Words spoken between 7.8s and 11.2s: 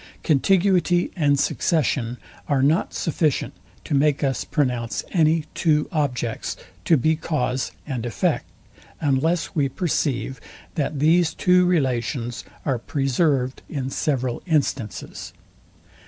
and effect, unless we perceive, that